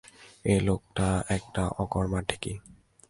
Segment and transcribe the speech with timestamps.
[0.45, 1.07] ওই লোকটি
[1.37, 2.53] একটা অকর্মার ঢেঁকি!